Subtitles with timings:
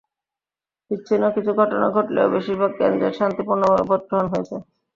[0.91, 4.55] বিচ্ছিন্ন কিছু ঘটনা ঘটলেও বেশির ভাগ কেন্দ্রে শান্তিপূর্ণভাবে ভোট গ্রহণ হয়েছে।